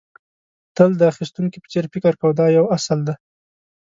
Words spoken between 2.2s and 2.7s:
کوه دا یو